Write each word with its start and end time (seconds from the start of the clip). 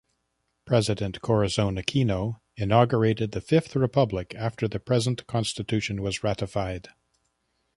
President 0.65 1.21
Corazon 1.21 1.75
Aquino 1.75 2.39
inaugurated 2.57 3.33
the 3.33 3.39
Fifth 3.39 3.75
Republic 3.75 4.33
after 4.35 4.67
the 4.67 4.79
present 4.79 5.27
constitution 5.27 6.01
was 6.01 6.23
ratified. 6.23 6.89